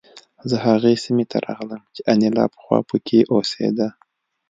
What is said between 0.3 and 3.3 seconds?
زه هغې سیمې ته راغلم چې انیلا پخوا پکې